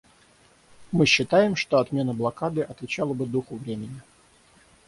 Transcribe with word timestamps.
Мы 0.91 1.05
считаем, 1.05 1.55
что 1.55 1.77
отмена 1.77 2.11
блокады 2.15 2.63
отвечала 2.63 3.13
бы 3.13 3.27
духу 3.27 3.57
времени. 3.57 4.01